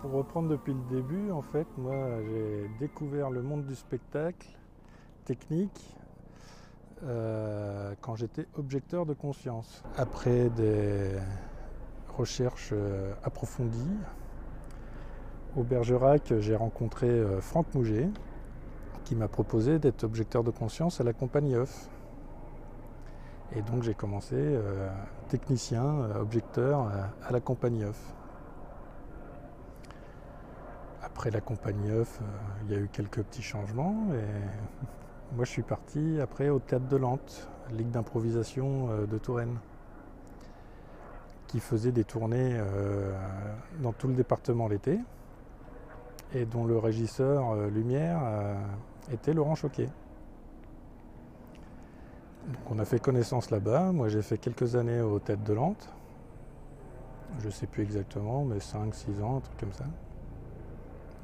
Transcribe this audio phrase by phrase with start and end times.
[0.00, 1.94] Pour reprendre depuis le début, en fait, moi
[2.24, 4.48] j'ai découvert le monde du spectacle
[5.24, 5.96] technique
[7.04, 9.84] euh, quand j'étais objecteur de conscience.
[9.96, 11.10] Après des
[12.16, 13.96] recherches euh, approfondies,
[15.56, 18.08] au Bergerac, j'ai rencontré euh, Franck Mouget
[19.04, 21.88] qui m'a proposé d'être objecteur de conscience à la compagnie Off.
[23.54, 24.56] Et donc j'ai commencé
[25.32, 28.14] technicien, euh, objecteur euh, à la compagnie Off.
[31.02, 32.24] Après la compagnie Off, euh,
[32.64, 36.86] il y a eu quelques petits changements et moi je suis parti après au Théâtre
[36.86, 39.56] de Lente, Ligue d'improvisation de Touraine,
[41.46, 42.60] qui faisait des tournées
[43.80, 44.98] dans tout le département l'été
[46.34, 48.20] et dont le régisseur lumière
[49.10, 49.88] était Laurent Choquet.
[52.46, 53.92] Donc on a fait connaissance là-bas.
[53.92, 55.88] Moi j'ai fait quelques années aux Têtes de Lente.
[57.40, 59.84] Je ne sais plus exactement, mais 5-6 ans, un truc comme ça.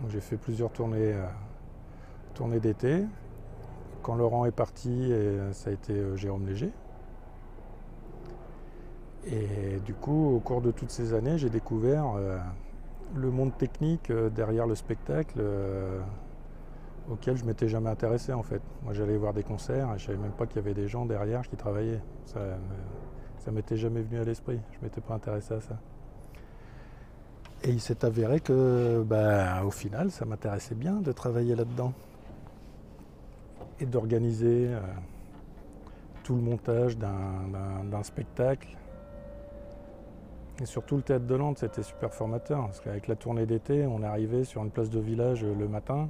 [0.09, 1.27] J'ai fait plusieurs tournées, euh,
[2.35, 3.05] tournées d'été.
[4.03, 6.73] Quand Laurent est parti, et ça a été euh, Jérôme Léger.
[9.27, 12.39] Et du coup, au cours de toutes ces années, j'ai découvert euh,
[13.15, 16.01] le monde technique euh, derrière le spectacle euh,
[17.11, 18.61] auquel je m'étais jamais intéressé en fait.
[18.83, 21.07] Moi j'allais voir des concerts et je savais même pas qu'il y avait des gens
[21.07, 22.03] derrière qui travaillaient.
[22.27, 22.41] Ça,
[23.39, 24.61] ça m'était jamais venu à l'esprit.
[24.73, 25.79] Je m'étais pas intéressé à ça.
[27.65, 31.93] Et il s'est avéré que, bah, au final, ça m'intéressait bien de travailler là-dedans
[33.81, 34.81] et d'organiser euh,
[36.23, 38.77] tout le montage d'un- spectacle.
[40.61, 42.67] Et surtout le théâtre de Lente, c'était super formateur.
[42.67, 46.09] Parce qu'avec la tournée d'été, on arrivait sur une place de village euh, le matin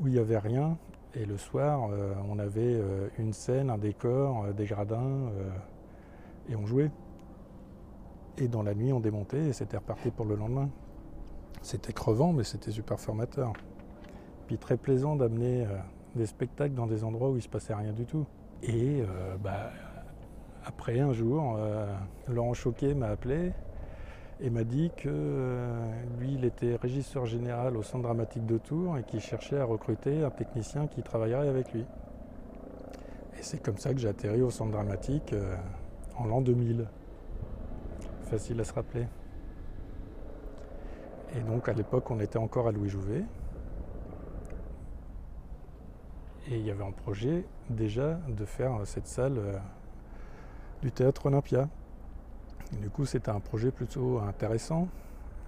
[0.00, 0.76] où il n'y avait rien.
[1.14, 5.30] Et le soir, euh, on avait euh, une scène, un décor, euh, des gradins,
[6.48, 6.90] et on jouait.
[8.38, 10.70] Et dans la nuit, on démontait et c'était reparti pour le lendemain.
[11.60, 13.52] C'était crevant, mais c'était super formateur.
[14.46, 15.66] Puis très plaisant d'amener
[16.16, 18.26] des spectacles dans des endroits où il ne se passait rien du tout.
[18.62, 19.02] Et
[19.44, 19.70] bah,
[20.64, 21.56] après un jour,
[22.26, 23.52] Laurent Choquet m'a appelé
[24.42, 28.98] et m'a dit que euh, lui, il était régisseur général au Centre dramatique de Tours
[28.98, 31.82] et qu'il cherchait à recruter un technicien qui travaillerait avec lui.
[33.38, 35.54] Et c'est comme ça que j'ai atterri au Centre dramatique euh,
[36.18, 36.88] en l'an 2000.
[38.24, 39.06] Facile à se rappeler.
[41.36, 43.22] Et donc à l'époque, on était encore à Louis Jouvet.
[46.50, 49.56] Et il y avait un projet déjà de faire cette salle euh,
[50.82, 51.68] du théâtre Olympia.
[52.80, 54.88] Du coup, c'était un projet plutôt intéressant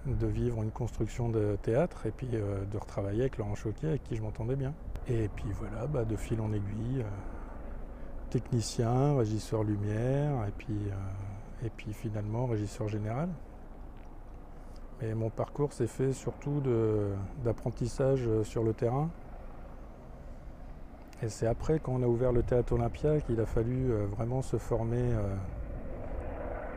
[0.05, 4.03] de vivre une construction de théâtre et puis euh, de retravailler avec Laurent Choquet, avec
[4.03, 4.73] qui je m'entendais bien.
[5.07, 11.65] Et puis voilà, bah, de fil en aiguille, euh, technicien, régisseur lumière, et puis, euh,
[11.65, 13.29] et puis finalement régisseur général.
[15.01, 16.61] Mais mon parcours s'est fait surtout
[17.43, 19.09] d'apprentissage sur le terrain.
[21.21, 24.55] Et c'est après, quand on a ouvert le théâtre Olympia, qu'il a fallu vraiment se
[24.57, 25.11] former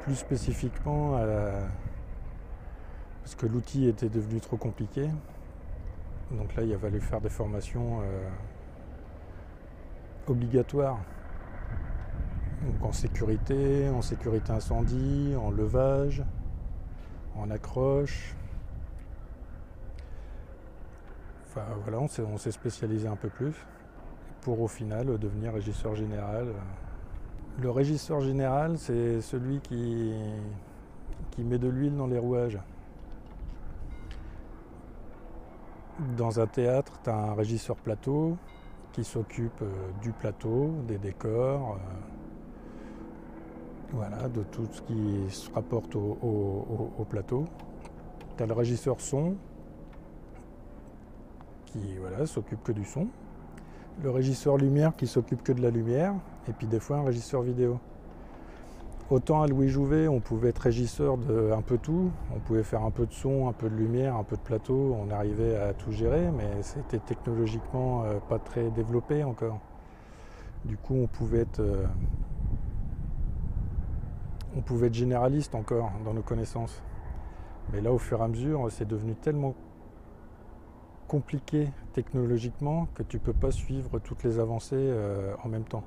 [0.04, 1.18] plus spécifiquement
[3.28, 5.10] parce que l'outil était devenu trop compliqué.
[6.30, 8.28] Donc là, il a fallu faire des formations euh,
[10.26, 10.98] obligatoires.
[12.62, 16.24] Donc en sécurité, en sécurité incendie, en levage,
[17.36, 18.34] en accroche.
[21.48, 23.54] Enfin voilà, on s'est, spécialisé un peu plus
[24.40, 26.48] pour au final euh, devenir régisseur général.
[27.60, 30.12] Le régisseur général, c'est celui qui,
[31.38, 32.58] met de l'huile dans les rouages.
[36.16, 38.36] Dans un théâtre, tu as un régisseur plateau
[38.92, 41.78] qui s'occupe euh, du plateau, des décors, euh,
[43.92, 47.44] voilà, de tout ce qui se rapporte au plateau.
[48.36, 49.34] Tu as le régisseur son
[51.66, 53.08] qui voilà, s'occupe que du son.
[54.02, 56.14] Le régisseur lumière qui s'occupe que de la lumière.
[56.48, 57.78] Et puis des fois un régisseur vidéo.
[59.10, 62.10] Autant à Louis Jouvet, on pouvait être régisseur de un peu tout.
[62.36, 64.96] On pouvait faire un peu de son, un peu de lumière, un peu de plateau.
[65.00, 69.58] On arrivait à tout gérer, mais c'était technologiquement euh, pas très développé encore.
[70.64, 71.86] Du coup, on pouvait être, euh,
[74.56, 76.82] on pouvait être généraliste encore dans nos connaissances.
[77.72, 79.54] Mais là, au fur et à mesure, c'est devenu tellement
[81.08, 85.82] compliqué technologiquement que tu peux pas suivre toutes les avancées euh, en même temps.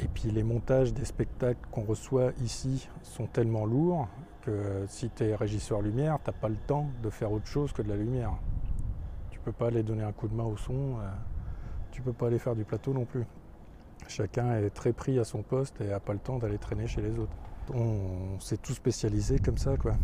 [0.00, 4.08] Et puis les montages des spectacles qu'on reçoit ici sont tellement lourds
[4.42, 7.82] que si tu es régisseur lumière, t'as pas le temps de faire autre chose que
[7.82, 8.32] de la lumière.
[9.30, 11.08] Tu peux pas aller donner un coup de main au son, euh,
[11.92, 13.24] tu peux pas aller faire du plateau non plus.
[14.08, 17.00] Chacun est très pris à son poste et a pas le temps d'aller traîner chez
[17.00, 17.32] les autres.
[17.72, 19.94] On s'est tout spécialisé comme ça, quoi.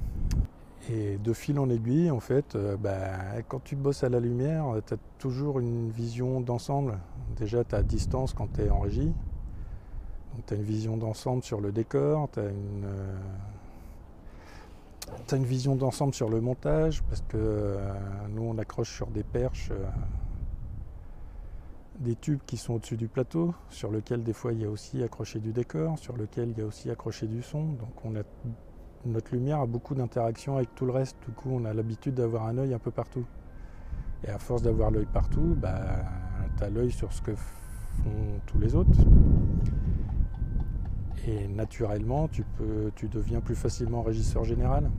[0.91, 4.65] Et de fil en aiguille, en fait, euh, bah, quand tu bosses à la lumière,
[4.87, 6.99] tu as toujours une vision d'ensemble.
[7.37, 9.13] Déjà, tu as distance quand tu es en régie.
[10.35, 12.87] Donc, tu as une vision d'ensemble sur le décor, tu as une.
[15.31, 17.93] as une vision d'ensemble sur le montage parce que euh,
[18.31, 19.85] nous on accroche sur des perches euh,
[22.01, 25.03] des tubes qui sont au-dessus du plateau, sur lequel des fois il y a aussi
[25.03, 27.73] accroché du décor, sur lequel il y a aussi accroché du son.
[27.73, 28.23] Donc on a,
[29.07, 31.17] notre lumière a beaucoup d'interactions avec tout le reste.
[31.27, 33.25] Du coup, on a l'habitude d'avoir un œil un peu partout.
[34.25, 35.81] Et à force d'avoir l'œil partout, bah,
[36.57, 38.99] tu as l'œil sur ce que font tous les autres.
[41.27, 44.91] Et naturellement, tu, peux, tu deviens plus facilement régisseur général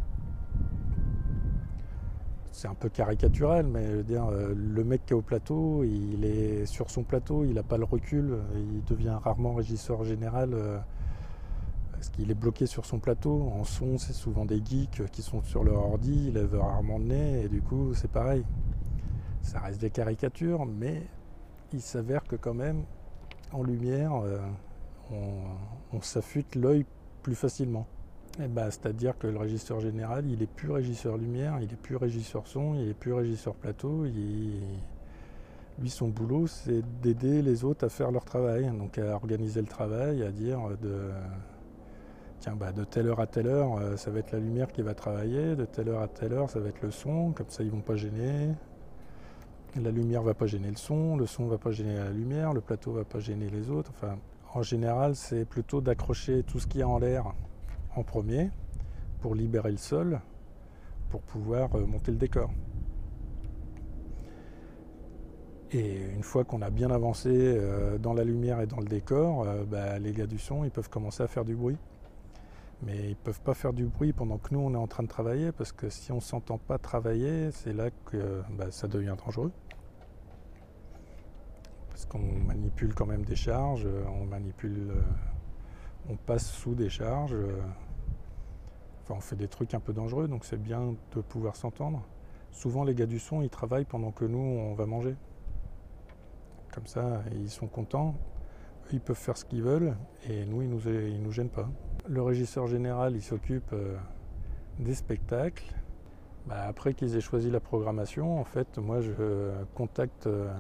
[2.60, 6.66] c'est un peu caricatural, mais dire, euh, le mec qui est au plateau, il est
[6.66, 10.78] sur son plateau, il n'a pas le recul, il devient rarement régisseur général euh,
[12.00, 13.52] parce qu'il est bloqué sur son plateau.
[13.54, 17.04] En son, c'est souvent des geeks qui sont sur leur ordi, ils lèvent rarement le
[17.04, 18.46] nez, et du coup, c'est pareil.
[19.42, 21.04] Ça reste des caricatures, mais
[21.74, 22.84] il s'avère que quand même,
[23.52, 24.40] en lumière, euh,
[25.12, 26.86] on, on s'affûte l'œil
[27.22, 27.86] plus facilement.
[28.42, 31.98] Eh ben, c'est-à-dire que le régisseur général, il est plus régisseur lumière, il est plus
[31.98, 34.06] régisseur son, il est plus régisseur plateau.
[34.06, 39.68] Lui, son boulot, c'est d'aider les autres à faire leur travail, donc à organiser le
[39.68, 41.10] travail, à dire de
[42.40, 44.82] tiens, bah, de telle heure à telle heure, euh, ça va être la lumière qui
[44.82, 47.64] va travailler, de telle heure à telle heure, ça va être le son, comme ça
[47.64, 48.50] ils vont pas gêner.
[49.80, 52.62] La lumière va pas gêner le son, le son va pas gêner la lumière, le
[52.62, 53.92] plateau va pas gêner les autres.
[53.96, 54.18] Enfin,
[54.54, 57.34] en général, c'est plutôt d'accrocher tout ce qui est en l'air
[57.96, 58.50] en premier
[59.22, 60.22] pour libérer le sol,
[61.10, 62.50] pour pouvoir euh, monter le décor.
[65.72, 69.46] Et une fois qu'on a bien avancé euh, dans la lumière et dans le décor,
[69.70, 71.78] bah, les gars du son, ils peuvent commencer à faire du bruit.
[72.82, 75.04] Mais ils ne peuvent pas faire du bruit pendant que nous, on est en train
[75.04, 78.88] de travailler, parce que si on ne s'entend pas travailler, c'est là que bah, ça
[78.88, 79.52] devient dangereux.
[81.90, 84.94] Parce qu'on manipule quand même des charges, on manipule
[86.10, 87.34] on passe sous des charges.
[87.34, 87.62] Euh,
[89.04, 92.04] enfin, on fait des trucs un peu dangereux, donc c'est bien de pouvoir s'entendre.
[92.52, 95.16] Souvent, les gars du son, ils travaillent pendant que nous, on va manger.
[96.74, 98.16] Comme ça, ils sont contents.
[98.92, 99.96] Ils peuvent faire ce qu'ils veulent
[100.28, 101.70] et nous, ils nous, ils nous gênent pas.
[102.10, 103.96] Le régisseur général, s'occupe euh,
[104.80, 105.72] des spectacles.
[106.48, 110.52] Bah, après qu'ils aient choisi la programmation, en fait, moi, je contacte euh,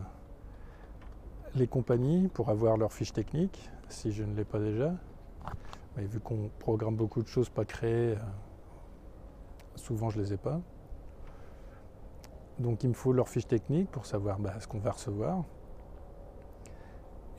[1.55, 4.93] les compagnies pour avoir leur fiche technique, si je ne l'ai pas déjà.
[5.97, 8.19] Mais vu qu'on programme beaucoup de choses pas créées, euh,
[9.75, 10.61] souvent je les ai pas.
[12.59, 15.43] Donc il me faut leur fiche technique pour savoir bah, ce qu'on va recevoir.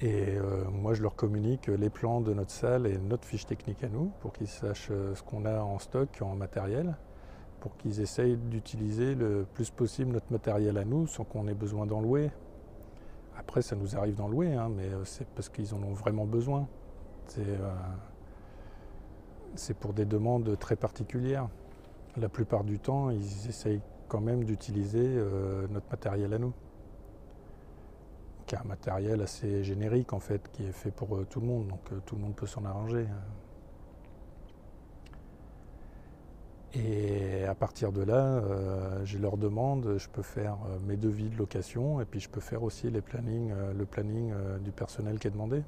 [0.02, 3.84] Et euh, moi je leur communique les plans de notre salle et notre fiche technique
[3.84, 6.96] à nous pour qu'ils sachent euh, ce qu'on a en stock, en matériel,
[7.60, 11.84] pour qu'ils essayent d'utiliser le plus possible notre matériel à nous sans qu'on ait besoin
[11.84, 12.30] d'en louer.
[13.36, 16.66] Après ça nous arrive d'en louer, hein, mais c'est parce qu'ils en ont vraiment besoin.
[17.38, 17.74] Euh,
[19.54, 21.48] c'est pour des demandes très particulières.
[22.16, 26.52] La plupart du temps, ils essayent quand même d'utiliser euh, notre matériel à nous.
[28.52, 31.80] Un matériel assez générique en fait, qui est fait pour euh, tout le monde, donc
[32.04, 33.06] tout le monde peut s'en arranger.
[36.74, 38.42] Et à partir de là,
[39.04, 42.62] je leur demande, je peux faire mes devis de location et puis je peux faire
[42.62, 44.32] aussi les plannings, le planning
[44.62, 45.64] du personnel qui est demandé.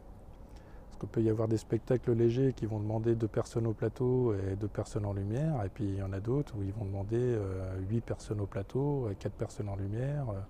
[1.02, 4.54] Il peut y avoir des spectacles légers qui vont demander deux personnes au plateau et
[4.54, 7.18] deux personnes en lumière, et puis il y en a d'autres où ils vont demander
[7.18, 10.40] euh, huit personnes au plateau, et quatre personnes en lumière, euh,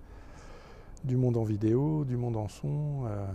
[1.03, 3.05] du monde en vidéo, du monde en son.
[3.07, 3.25] Euh.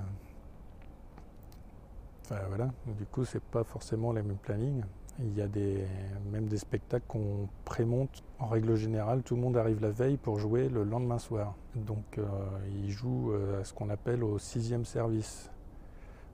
[2.99, 4.83] Du coup c'est pas forcément les mêmes plannings.
[5.19, 5.85] Il y a des,
[6.31, 8.23] même des spectacles qu'on prémonte.
[8.39, 11.55] En règle générale, tout le monde arrive la veille pour jouer le lendemain soir.
[11.75, 12.21] Donc
[12.83, 15.51] ils jouent à ce qu'on appelle au sixième service.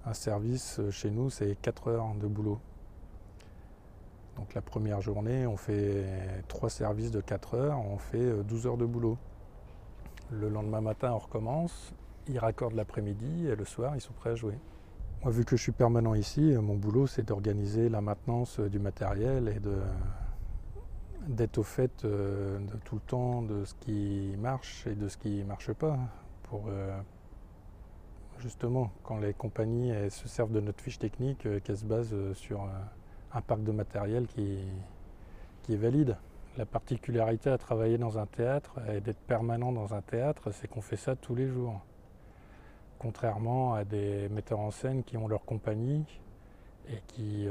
[0.06, 2.60] Un service euh, chez nous, c'est 4 heures de boulot.
[4.36, 6.04] Donc la première journée, on fait
[6.46, 9.16] trois services de 4 heures, on fait 12 euh, heures de boulot.
[10.40, 11.92] Le lendemain matin, on recommence,
[12.28, 14.58] ils raccordent l'après-midi et le soir, ils sont prêts à jouer.
[15.22, 18.78] Moi, vu que je suis permanent ici, euh, mon boulot, c'est d'organiser la maintenance du
[18.78, 19.60] matériel et
[21.28, 25.38] d'être au fait de tout le temps de ce qui marche et de ce qui
[25.38, 25.98] ne marche pas
[26.42, 26.68] pour,
[28.44, 32.34] justement, quand les compagnies se servent de notre fiche technique, euh, qu'elles se basent euh,
[32.34, 32.68] sur euh,
[33.32, 34.58] un parc de matériel qui,
[35.68, 36.16] est valide.
[36.56, 40.80] La particularité à travailler dans un théâtre et d'être permanent dans un théâtre, c'est qu'on
[40.80, 41.80] fait ça tous les jours.
[42.98, 46.04] Contrairement à des metteurs en scène qui ont leur compagnie
[46.88, 47.48] et qui,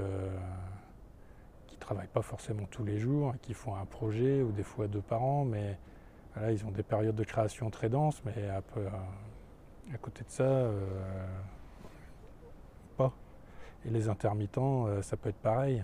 [1.80, 5.22] travaillent pas forcément tous les jours, qui font un projet ou des fois deux par
[5.22, 5.78] an, mais
[6.50, 8.62] ils ont des périodes de création très denses, mais à
[9.98, 10.82] côté de ça, euh,
[12.96, 13.12] pas.
[13.86, 15.84] Et les intermittents, euh, ça peut être pareil.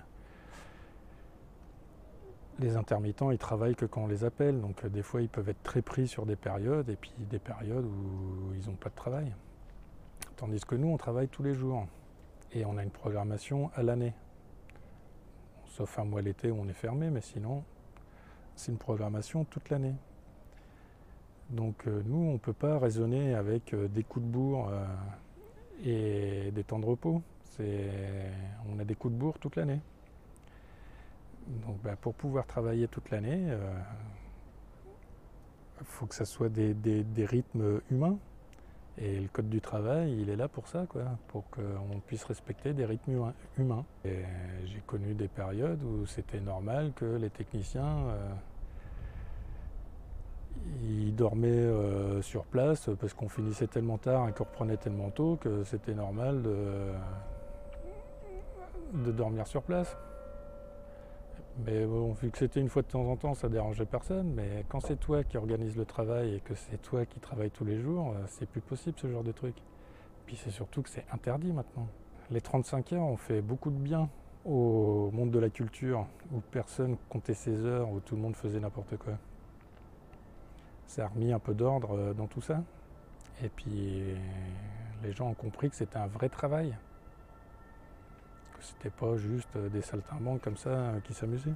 [2.59, 5.47] Les intermittents, ils travaillent que quand on les appelle, donc euh, des fois ils peuvent
[5.47, 8.95] être très pris sur des périodes et puis des périodes où ils n'ont pas de
[8.95, 9.33] travail.
[10.35, 11.87] Tandis que nous, on travaille tous les jours
[12.51, 14.13] et on a une programmation à l'année.
[15.67, 17.63] Sauf un mois l'été où on est fermé, mais sinon,
[18.55, 19.95] c'est une programmation toute l'année.
[21.51, 24.69] Donc euh, nous, on ne peut pas raisonner avec euh, des coups de bourre
[25.85, 27.21] et des temps de repos.
[27.57, 29.79] On a des coups de bourre toute l'année.
[31.49, 33.47] Donc bah, pour pouvoir travailler toute l'année,
[35.79, 38.17] il faut que ça soit des, rythmes humains.
[39.01, 42.73] Et le code du travail, il est là pour ça, quoi, pour qu'on puisse respecter
[42.73, 43.85] des rythmes humains.
[44.03, 48.07] J'ai connu des périodes où c'était normal que les techniciens
[50.83, 55.37] ils dormaient euh, sur place parce qu'on finissait tellement tard et qu'on reprenait tellement tôt
[55.39, 56.91] que c'était normal de,
[59.11, 59.97] dormir sur place.
[61.65, 64.33] Mais bon, vu que c'était une fois de temps en temps, ça dérangeait personne.
[64.33, 67.65] Mais quand c'est toi qui organise le travail et que c'est toi qui travailles tous
[67.65, 69.55] les jours, euh, c'est plus possible ce genre de truc.
[70.25, 71.87] Puis c'est surtout que c'est interdit maintenant.
[72.31, 74.09] Les 35 heures ont fait beaucoup de bien
[74.45, 78.59] au monde de la culture, où personne comptait ses heures, où tout le monde faisait
[78.59, 79.13] n'importe quoi
[80.89, 82.63] ça a remis un peu d'ordre euh, dans tout ça.
[83.43, 84.03] Et puis
[85.03, 86.75] les gens ont compris que c'était un vrai travail.
[88.61, 91.53] C'était pas juste des saltimbanques comme ça euh, qui s'amusaient.